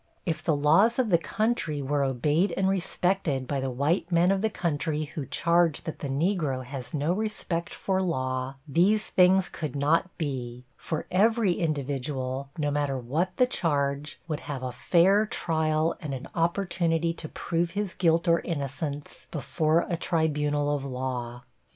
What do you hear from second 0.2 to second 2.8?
If the laws of the country were obeyed and